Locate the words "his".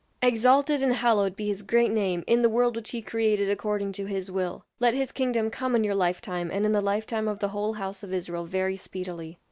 1.47-1.61, 4.07-4.31, 4.95-5.11